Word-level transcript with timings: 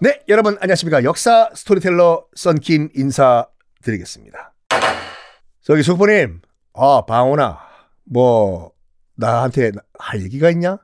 네, 0.00 0.22
여러분 0.28 0.56
안녕하십니까. 0.60 1.02
역사 1.02 1.50
스토리텔러 1.54 2.26
썬킴 2.36 2.90
인사드리겠습니다. 2.94 4.54
저기 5.62 5.82
숙부님, 5.82 6.40
아, 6.74 7.02
방원아, 7.06 7.58
뭐, 8.04 8.72
나한테 9.16 9.72
할 9.98 10.22
얘기가 10.22 10.50
있냐? 10.50 10.78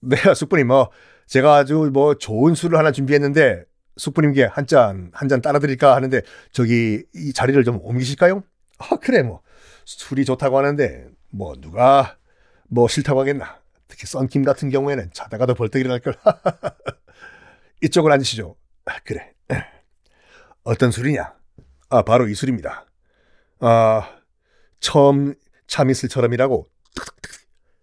네, 0.00 0.16
숙부님, 0.34 0.68
뭐, 0.68 0.90
제가 1.26 1.56
아주 1.56 1.90
뭐 1.92 2.14
좋은 2.14 2.54
술을 2.54 2.78
하나 2.78 2.90
준비했는데, 2.92 3.64
숙부님께 3.98 4.44
한 4.44 4.66
잔, 4.66 5.10
한 5.12 5.28
잔 5.28 5.42
따라드릴까 5.42 5.94
하는데, 5.94 6.22
저기, 6.50 7.04
이 7.14 7.32
자리를 7.34 7.62
좀 7.64 7.78
옮기실까요? 7.82 8.42
아, 8.78 8.96
그래, 8.96 9.22
뭐, 9.22 9.42
술이 9.84 10.24
좋다고 10.24 10.56
하는데, 10.56 11.08
뭐, 11.30 11.54
누가, 11.60 12.16
뭐, 12.68 12.88
싫다고 12.88 13.20
하겠나. 13.20 13.57
특히 13.98 14.06
썬킴 14.06 14.44
같은 14.44 14.70
경우에는 14.70 15.10
자다가도 15.12 15.54
벌떡 15.54 15.80
일어날 15.80 15.98
걸. 15.98 16.14
이쪽으로 17.82 18.14
앉으시죠. 18.14 18.56
아, 18.84 19.00
그래. 19.00 19.32
어떤 20.62 20.92
술이냐? 20.92 21.34
아, 21.90 22.02
바로 22.02 22.28
이 22.28 22.34
술입니다. 22.34 22.86
아, 23.58 24.20
처음 24.78 25.34
참이슬처럼이라고 25.66 26.68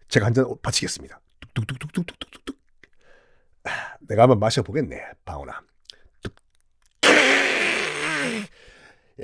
제가 0.08 0.26
한 0.28 0.34
잔 0.34 0.46
바치겠습니다. 0.62 1.20
뚝뚝뚝뚝뚝뚝뚝. 1.54 2.58
아, 3.66 3.70
내가 4.08 4.22
한번 4.24 4.40
마셔보겠네, 4.40 5.02
방훈아. 5.26 5.60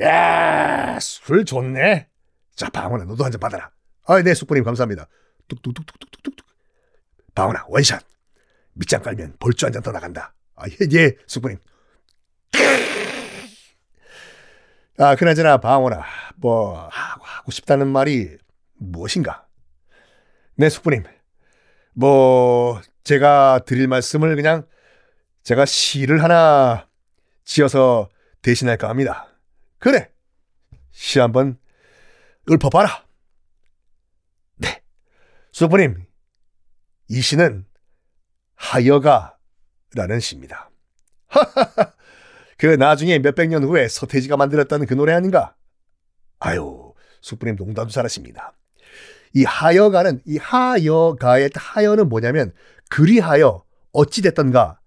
야, 0.02 1.00
술 1.00 1.46
좋네. 1.46 2.10
자, 2.56 2.70
방훈아, 2.70 3.06
너도 3.06 3.24
한 3.24 3.32
잔 3.32 3.40
받아라. 3.40 3.72
아, 4.08 4.22
네, 4.22 4.34
숙부님 4.34 4.66
감사합니다. 4.66 5.08
뚝뚝뚝뚝뚝뚝 5.48 6.31
뚝. 7.34 7.36
방훈아, 7.36 7.66
원샷. 7.68 8.04
밑장 8.74 9.02
깔면 9.02 9.36
볼주 9.40 9.66
한 9.66 9.74
잔 9.74 9.82
더 9.84 9.92
나간다. 9.92 10.34
아, 10.56 10.64
예, 10.68 10.76
예, 10.94 11.16
숙부님. 11.28 11.58
아, 14.98 15.16
그나저나 15.16 15.58
방원아, 15.58 16.04
뭐 16.38 16.88
하고, 16.92 17.26
하고 17.26 17.52
싶다는 17.52 17.88
말이 17.88 18.38
무엇인가? 18.76 19.48
네, 20.56 20.70
숙부님. 20.70 21.04
뭐 21.94 22.80
제가 23.04 23.62
드릴 23.66 23.88
말씀을 23.88 24.36
그냥 24.36 24.68
제가 25.44 25.66
시를 25.66 26.22
하나 26.24 26.88
지어서 27.46 28.10
대신할까 28.42 28.88
합니다. 28.90 29.28
그래. 29.80 30.12
시 30.92 31.20
한번 31.20 31.58
읊어봐라. 32.50 33.06
네. 34.58 34.82
숙부님, 35.52 36.06
이 37.12 37.20
시는 37.20 37.66
하여가라는 38.56 40.22
시입니다. 40.22 40.72
그 42.58 42.68
나중에 42.68 43.20
몇백 43.20 43.50
년 43.50 43.66
후에 43.66 43.90
서태지가 43.90 44.38
만들었다는 44.38 44.86
그 44.86 44.94
노래 44.94 45.12
아닌가? 45.12 45.54
아유, 46.40 46.94
숙부님 47.20 47.58
농담도 47.58 47.92
잘하십니다. 47.92 48.54
이 49.34 49.44
하여가는 49.44 50.22
이 50.26 50.38
하여가의 50.38 51.50
하여는 51.54 52.08
뭐냐면 52.08 52.54
그리하여 52.90 53.66
어찌됐던가의 53.92 54.78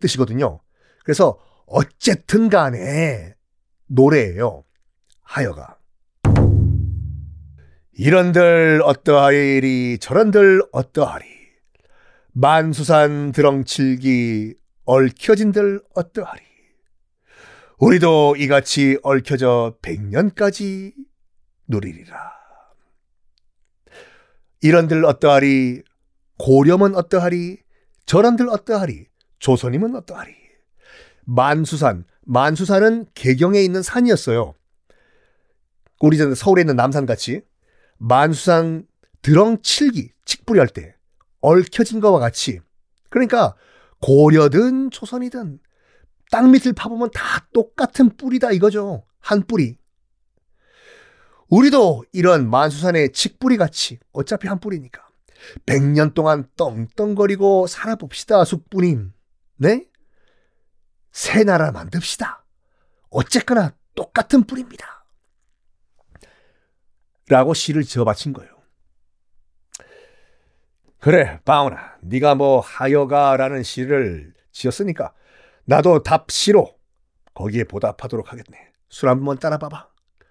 뜻이거든요. 0.00 0.60
그래서 1.04 1.38
어쨌든 1.66 2.48
간에 2.48 3.36
노래예요. 3.86 4.64
하여가. 5.22 5.77
이런들 8.00 8.80
어떠하리 8.84 9.98
저런들 9.98 10.62
어떠하리 10.70 11.24
만수산 12.30 13.32
드렁칠기 13.32 14.54
얽혀진들 14.84 15.80
어떠하리 15.96 16.40
우리도 17.78 18.36
이같이 18.36 18.98
얽혀져 19.02 19.78
백년까지 19.82 20.94
누리리라. 21.66 22.16
이런들 24.60 25.04
어떠하리 25.04 25.82
고렴은 26.38 26.94
어떠하리 26.94 27.58
저런들 28.06 28.48
어떠하리 28.48 29.06
조선임은 29.40 29.96
어떠하리 29.96 30.32
만수산 31.24 32.04
만수산은 32.20 33.06
개경에 33.14 33.60
있는 33.60 33.82
산이었어요. 33.82 34.54
우리 35.98 36.16
전 36.16 36.32
서울에 36.36 36.62
있는 36.62 36.76
남산같이 36.76 37.47
만수산 37.98 38.86
드렁칠기 39.22 40.12
칡뿌리 40.24 40.58
할 40.58 40.68
때 40.68 40.94
얽혀진 41.40 42.00
것과 42.00 42.18
같이 42.18 42.60
그러니까 43.10 43.54
고려든 44.00 44.90
조선이든 44.90 45.60
땅 46.30 46.50
밑을 46.50 46.72
파보면 46.72 47.10
다 47.12 47.46
똑같은 47.52 48.16
뿌리다 48.16 48.52
이거죠. 48.52 49.04
한 49.20 49.46
뿌리. 49.46 49.78
우리도 51.48 52.04
이런 52.12 52.50
만수산의 52.50 53.12
칡뿌리 53.12 53.56
같이 53.56 53.98
어차피 54.12 54.48
한 54.48 54.60
뿌리니까 54.60 55.08
100년 55.66 56.12
동안 56.14 56.48
떵떵거리고 56.56 57.66
살아봅시다, 57.66 58.44
숙부님. 58.44 59.12
네? 59.56 59.86
새 61.12 61.44
나라 61.44 61.72
만듭시다. 61.72 62.44
어쨌거나 63.10 63.74
똑같은 63.94 64.44
뿌리입니다. 64.44 64.97
라고 67.28 67.54
시를 67.54 67.84
지어 67.84 68.04
바친 68.04 68.32
거예요. 68.32 68.50
그래, 71.00 71.40
바우나. 71.44 71.96
네가 72.02 72.34
뭐 72.34 72.60
하여가라는 72.60 73.62
시를 73.62 74.34
지었으니까 74.52 75.12
나도 75.64 76.02
답시로 76.02 76.76
거기에 77.34 77.64
보답하도록 77.64 78.32
하겠네. 78.32 78.72
술 78.88 79.08
한번 79.08 79.38
따라 79.38 79.58
봐봐. 79.58 79.88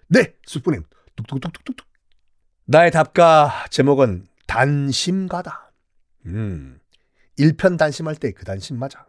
네, 0.08 0.34
숙부님. 0.44 0.82
뚝뚝뚝뚝뚝. 1.16 1.86
나의 2.66 2.90
답가 2.90 3.64
제목은 3.70 4.26
단심가다. 4.46 5.72
음, 6.26 6.78
일편 7.36 7.76
단심할 7.76 8.16
때 8.16 8.32
그 8.32 8.44
단심 8.44 8.78
맞아. 8.78 9.06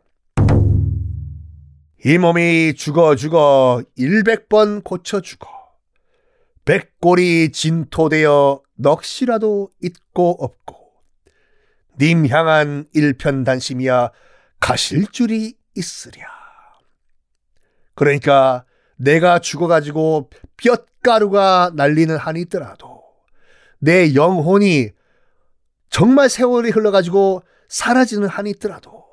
이 2.05 2.17
몸이 2.17 2.75
죽어 2.75 3.15
죽어 3.17 3.83
일백0번 3.97 4.83
고쳐 4.83 5.19
죽어. 5.19 5.49
백골이 6.69 7.51
진토되어 7.51 8.61
넋이라도 8.75 9.71
있고 9.81 10.37
없고. 10.39 10.77
님 11.99 12.27
향한 12.27 12.85
일편단심이야 12.93 14.11
가실 14.59 15.07
줄이 15.07 15.55
있으랴. 15.73 16.27
그러니까 17.95 18.65
내가 18.97 19.39
죽어가지고 19.39 20.29
뼛가루가 20.57 21.71
날리는 21.73 22.15
한이 22.15 22.41
있더라도 22.41 23.01
내 23.79 24.13
영혼이 24.13 24.91
정말 25.89 26.29
세월이 26.29 26.69
흘러가지고 26.69 27.41
사라지는 27.67 28.27
한이 28.27 28.51
있더라도 28.51 29.05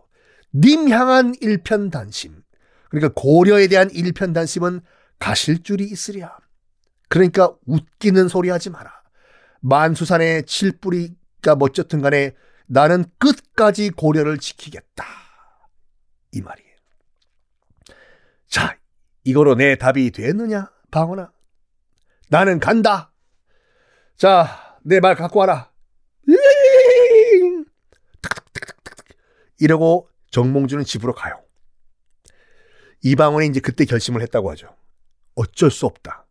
님 0.55 0.91
향한 0.91 1.34
일편단심 1.41 2.34
그러니까 2.91 3.15
고려에 3.19 3.67
대한 3.69 3.91
일편단심은 3.91 4.83
가실 5.19 5.62
줄이 5.62 5.84
있으랴. 5.84 6.37
그러니까 7.09 7.55
웃기는 7.67 8.28
소리 8.28 8.49
하지 8.50 8.71
마라. 8.71 8.93
만수산의 9.61 10.44
칠뿌리가 10.44 11.56
멋졌든 11.56 12.00
간에 12.03 12.34
나는 12.67 13.05
끝까지 13.19 13.91
고려를 13.91 14.39
지키겠다. 14.39 15.05
이 16.33 16.41
말이에요. 16.43 16.67
자, 18.49 18.77
이거로 19.25 19.55
내 19.55 19.77
답이 19.77 20.11
됐느냐, 20.11 20.71
방원아? 20.91 21.33
나는 22.28 22.59
간다. 22.61 23.12
자, 24.17 24.78
내 24.83 25.00
말 25.00 25.15
갖고 25.15 25.41
와라. 25.41 25.71
이러고 29.59 30.09
정몽주는 30.31 30.85
집으로 30.85 31.14
가요. 31.14 31.43
이방원이 33.02 33.47
이제 33.49 33.61
그때 33.61 33.85
결심을 33.85 34.20
했다고 34.23 34.50
하죠. 34.52 34.75
어쩔 35.35 35.70
수 35.70 35.87
없다. 35.87 36.25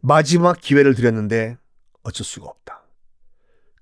마지막 0.00 0.60
기회를 0.60 0.94
드렸는데 0.94 1.56
어쩔 2.02 2.24
수가 2.24 2.46
없다. 2.46 2.82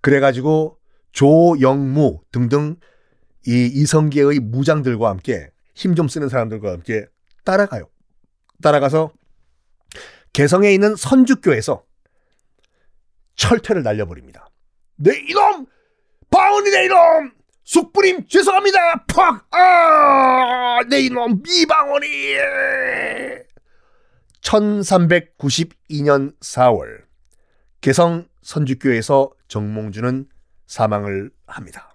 그래가지고 0.00 0.78
조영무 1.12 2.20
등등 2.32 2.76
이 3.46 3.66
이성계의 3.72 4.40
무장들과 4.40 5.08
함께 5.08 5.50
힘 5.74 5.94
좀 5.94 6.08
쓰는 6.08 6.28
사람들과 6.28 6.72
함께 6.72 7.06
따라가요. 7.44 7.88
따라가서 8.62 9.12
개성에 10.32 10.72
있는 10.72 10.94
선주교에서 10.94 11.84
철퇴를 13.36 13.82
날려버립니다. 13.82 14.48
네 14.96 15.12
이놈! 15.28 15.66
바운이네 16.30 16.84
이놈! 16.84 17.32
숙부님 17.64 18.26
죄송합니다! 18.28 19.06
팍! 19.06 19.46
아! 19.54 20.80
네 20.88 21.00
이놈 21.06 21.42
미방원이! 21.42 22.06
1392년 24.50 26.34
4월 26.40 27.02
개성 27.80 28.26
선주교에서 28.42 29.30
정몽주는 29.46 30.26
사망을 30.66 31.30
합니다. 31.46 31.94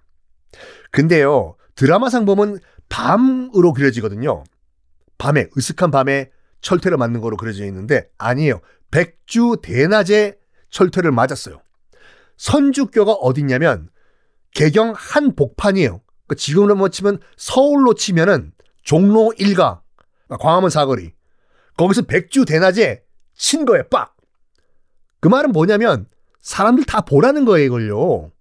근데요, 0.90 1.56
드라마상 1.74 2.24
보면 2.24 2.58
밤으로 2.88 3.74
그려지거든요. 3.74 4.44
밤에, 5.18 5.48
으슥한 5.56 5.90
밤에 5.90 6.30
철퇴를 6.62 6.96
맞는 6.96 7.20
거로 7.20 7.36
그려져 7.36 7.64
있는데, 7.66 8.08
아니에요. 8.16 8.60
백주 8.90 9.58
대낮에 9.62 10.38
철퇴를 10.70 11.12
맞았어요. 11.12 11.60
선주교가 12.38 13.12
어딨냐면, 13.12 13.90
개경 14.52 14.94
한 14.96 15.34
복판이에요. 15.34 16.00
그러니까 16.26 16.34
지금으로 16.36 16.74
뭐 16.76 16.88
치면 16.88 17.20
서울로 17.36 17.94
치면은 17.94 18.52
종로 18.82 19.32
1가, 19.38 19.80
광화문 20.40 20.70
사거리. 20.70 21.15
거기서 21.76 22.02
백주 22.02 22.44
대낮에 22.44 23.04
친 23.34 23.64
거예요, 23.64 23.84
빡! 23.88 24.16
그 25.20 25.28
말은 25.28 25.52
뭐냐면, 25.52 26.06
사람들 26.40 26.84
다 26.84 27.02
보라는 27.02 27.44
거예요, 27.44 27.66
이걸요. 27.66 28.32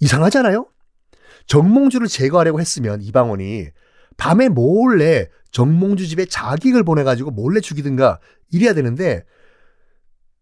이상하잖아요? 0.00 0.66
정몽주를 1.46 2.08
제거하려고 2.08 2.60
했으면 2.60 3.02
이방원이 3.02 3.68
밤에 4.16 4.48
몰래 4.48 5.28
정몽주 5.50 6.06
집에 6.08 6.24
자객을 6.24 6.82
보내가지고 6.82 7.30
몰래 7.30 7.60
죽이든가 7.60 8.20
이래야 8.50 8.74
되는데 8.74 9.24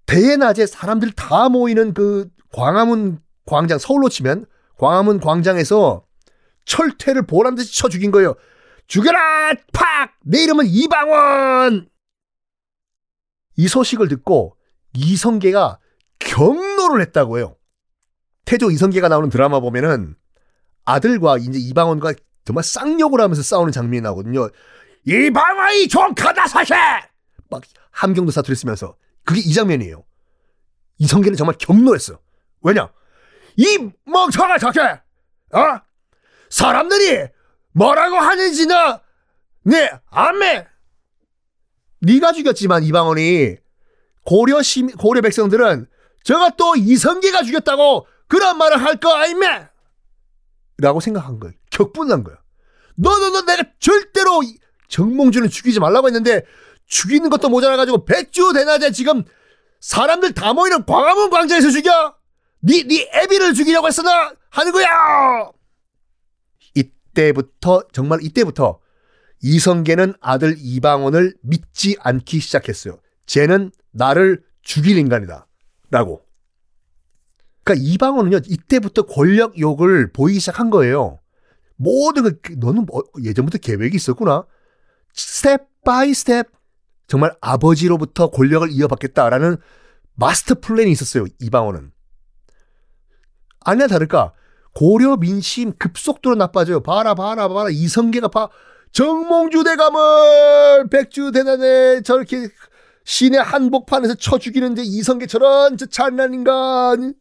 대낮에 0.07 0.67
사람들 0.67 1.13
다 1.13 1.49
모이는 1.49 1.95
그 1.95 2.29
광화문 2.53 3.21
광장 3.47 3.79
서울로 3.79 4.09
치면 4.09 4.47
광화문 4.77 5.21
광장에서 5.21 6.05
철퇴를 6.65 7.27
보란 7.27 7.55
듯이 7.55 7.77
쳐 7.77 7.89
죽인 7.89 8.11
거예요. 8.11 8.35
죽여라! 8.91 9.55
팍! 9.73 10.17
내 10.25 10.43
이름은 10.43 10.67
이방원! 10.67 11.89
이 13.55 13.69
소식을 13.69 14.09
듣고 14.09 14.57
이성계가 14.95 15.79
경로를 16.19 17.01
했다고 17.03 17.39
해요. 17.39 17.57
태조 18.47 18.73
이성계가 18.73 19.09
나오는 19.09 19.31
드라마 19.31 19.61
보면은 19.61 20.17
아들과 20.85 21.39
이제 21.39 21.57
이방원과 21.57 22.15
정말 22.45 22.65
쌍욕을 22.65 23.21
하면서 23.21 23.43
싸우는 23.43 23.71
장면이 23.71 24.01
나오거든요. 24.01 24.49
이방원이 25.07 25.87
종카다 25.87 26.49
사세! 26.49 26.75
막 27.49 27.63
함경도 27.93 28.33
사투리 28.33 28.57
쓰면서 28.57 28.97
그게 29.25 29.41
이 29.41 29.55
장면이에요. 29.55 30.03
이성계는 30.99 31.37
정말 31.37 31.55
경로했어. 31.59 32.19
왜냐? 32.63 32.93
이 33.57 33.89
멍청한 34.05 34.59
자체! 34.59 34.81
어? 34.81 35.81
사람들이 36.49 37.29
뭐라고 37.73 38.17
하는지 38.17 38.67
나, 38.67 39.01
네, 39.63 39.91
안매! 40.11 40.67
네가 42.01 42.33
죽였지만 42.33 42.83
이방원이 42.85 43.57
고려 44.25 44.63
시 44.63 44.83
고려 44.83 45.21
백성들은 45.21 45.87
저가 46.25 46.51
또 46.57 46.75
이성계가 46.77 47.43
죽였다고 47.43 48.07
그런 48.27 48.59
말을 48.59 48.83
할 48.83 48.97
거 48.97 49.13
아니매? 49.15 49.69
라고 50.79 51.01
생각한 51.01 51.41
거예요. 51.41 51.55
격분한 51.71 52.25
거야. 52.25 52.37
너, 52.97 53.19
너, 53.19 53.31
너, 53.31 53.43
내가 53.45 53.65
절대로 53.81 54.41
정몽주는 54.89 55.49
죽이지 55.49 55.79
말라고 55.81 56.09
했는데 56.09 56.45
죽이는 56.87 57.29
것도 57.31 57.49
모자라가지고 57.49 58.05
백주 58.05 58.53
대낮에 58.55 58.91
지금 58.93 59.23
사람들 59.81 60.33
다 60.33 60.53
모이는 60.53 60.85
광화문 60.87 61.31
광장에서 61.31 61.71
죽여? 61.71 62.15
니, 62.65 62.83
니 62.85 63.09
애비를 63.13 63.55
죽이려고 63.55 63.87
했어, 63.89 64.03
나? 64.03 64.33
하는 64.51 64.73
거야! 64.73 64.87
이때부터, 67.21 67.83
정말 67.93 68.23
이때부터 68.23 68.81
이성계는 69.43 70.15
아들 70.21 70.55
이방원을 70.59 71.37
믿지 71.43 71.97
않기 72.01 72.41
시작했어요. 72.41 72.99
쟤는 73.27 73.71
나를 73.91 74.43
죽일 74.63 74.99
인간이다. 74.99 75.47
라고. 75.91 76.23
그러니까 77.65 77.87
이방원은요, 77.87 78.41
이때부터 78.47 79.03
권력 79.03 79.59
욕을 79.59 80.13
보이기 80.13 80.41
시작한 80.41 80.71
거예요. 80.71 81.21
모든 81.77 82.39
그, 82.43 82.53
너는 82.59 82.87
뭐 82.87 83.03
예전부터 83.23 83.59
계획이 83.59 83.97
있었구나. 83.97 84.47
Step 85.15 85.69
by 85.85 86.13
step. 86.15 86.49
정말 87.07 87.35
아버지로부터 87.41 88.31
권력을 88.31 88.71
이어받겠다라는 88.71 89.57
마스터 90.15 90.55
플랜이 90.61 90.93
있었어요, 90.93 91.27
이방원은. 91.41 91.91
아니나 93.61 93.87
다를까, 93.89 94.33
고려 94.75 95.17
민심 95.17 95.73
급속도로 95.79 96.37
나빠져요. 96.37 96.81
봐라, 96.81 97.15
봐라, 97.15 97.49
봐라. 97.49 97.71
이성계가 97.71 98.29
봐. 98.29 98.49
정몽주 98.93 99.65
대감을 99.65 100.89
백주 100.91 101.33
대낮에 101.33 102.03
저렇게 102.03 102.49
시내 103.05 103.39
한복판에서 103.39 104.15
쳐 104.15 104.39
죽이는데 104.39 104.83
이성계 104.85 105.27
저런 105.27 105.77
저 105.77 105.87
잔인한 105.87 106.35
인간. 106.35 107.15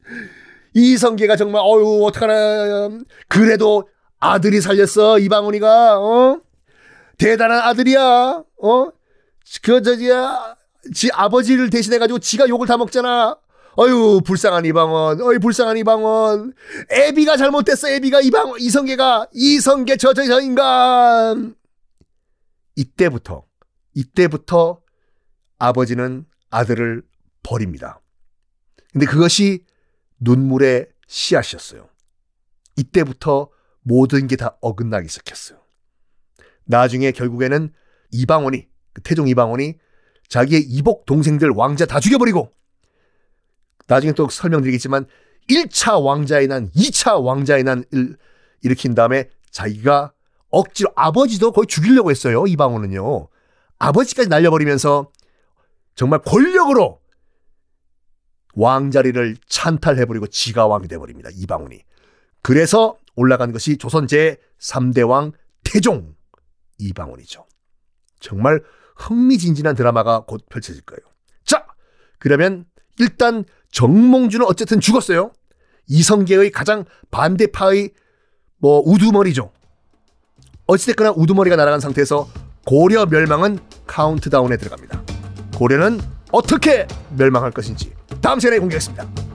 이성계가 0.74 1.36
정말 1.36 1.62
어유 1.63 2.04
어떡하나. 2.06 2.90
그래도 3.28 3.88
아들이 4.19 4.62
살렸어 4.62 5.19
이방원이가 5.19 6.00
어 6.00 6.42
대단한 7.18 7.62
아들이야 7.62 8.44
어그 8.62 9.81
저지야 9.84 10.56
지 10.94 11.10
아버지를 11.13 11.69
대신해 11.69 11.98
가지고 11.98 12.19
지가 12.19 12.48
욕을 12.50 12.68
다 12.68 12.78
먹잖아. 12.78 13.38
어유 13.77 14.21
불쌍한 14.25 14.66
이방원, 14.66 15.21
어이 15.21 15.38
불쌍한 15.39 15.77
이방원. 15.77 16.54
애비가 16.92 17.38
잘못됐어. 17.38 17.89
애비가 17.89 18.21
이방원 18.21 18.60
이성계가 18.60 19.27
이성계 19.33 19.98
저저 19.98 20.25
저 20.25 20.42
인간. 20.42 21.56
이때부터 22.75 23.45
이때부터 23.94 24.81
아버지는 25.57 26.25
아들을 26.50 27.04
버립니다. 27.44 28.01
근데 28.92 29.06
그것이 29.06 29.66
눈물의 30.19 30.88
씨앗이었어요. 31.07 31.88
이때부터 32.77 33.50
모든 33.81 34.27
게 34.27 34.36
다 34.36 34.57
어긋나기 34.62 35.07
시작했어요. 35.07 35.60
나중에 36.66 37.12
결국에는 37.12 37.71
이방원이 38.12 38.68
그 38.94 39.01
태종 39.01 39.27
이방원이 39.27 39.75
자기의 40.27 40.62
이복 40.62 41.06
동생들 41.06 41.50
왕자 41.50 41.86
다 41.86 42.00
죽여버리고 42.00 42.51
나중에 43.90 44.14
또 44.14 44.30
설명드리겠지만 44.30 45.06
1차 45.50 46.04
왕자의 46.04 46.48
난, 46.48 46.70
2차 46.72 47.24
왕자의 47.24 47.64
난을 47.64 48.18
일으킨 48.62 48.94
다음에 48.94 49.30
자기가 49.50 50.14
억지로 50.50 50.92
아버지도 50.96 51.52
거의 51.52 51.66
죽이려고 51.68 52.12
했어요. 52.12 52.46
이방원은요. 52.48 53.28
아버지까지 53.80 54.30
날려버리면서 54.30 55.12
정말 55.96 56.22
권력으로 56.22 57.02
왕자리를 58.54 59.38
찬탈해버리고 59.48 60.28
지가 60.28 60.68
왕이 60.68 60.88
돼버립니다. 60.88 61.30
이방원이. 61.34 61.82
그래서 62.42 62.98
올라간 63.16 63.52
것이 63.52 63.78
조선 63.78 64.06
제3대 64.06 65.08
왕 65.08 65.31
태종 65.64 66.16
이방원이죠. 66.78 67.46
정말 68.19 68.62
흥미진진한 68.96 69.76
드라마가 69.76 70.26
곧 70.26 70.46
펼쳐질 70.50 70.84
거예요. 70.84 71.00
자, 71.44 71.66
그러면 72.19 72.66
일단 73.00 73.44
정몽주는 73.72 74.46
어쨌든 74.46 74.80
죽었어요. 74.80 75.32
이성계의 75.88 76.52
가장 76.52 76.86
반대파의 77.10 77.90
뭐 78.58 78.82
우두머리죠. 78.86 79.52
어찌됐거나 80.68 81.14
우두머리가 81.16 81.56
날아간 81.56 81.80
상태에서 81.80 82.28
고려 82.66 83.06
멸망은 83.08 83.60
카운트다운에 83.88 84.58
들어갑니다. 84.58 85.02
고려는 85.56 86.00
어떻게 86.32 86.88
멸망할 87.18 87.52
것인지 87.52 87.92
다음 88.22 88.40
시간에 88.40 88.60
공개하겠습니다. 88.60 89.29